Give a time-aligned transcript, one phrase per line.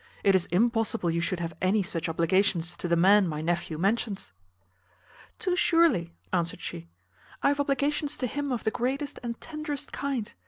[0.23, 4.31] It is impossible you should have any such obligations to the man my nephew mentions."
[5.37, 6.89] "Too surely," answered she,
[7.43, 10.33] "I have obligations to him of the greatest and tenderest kind.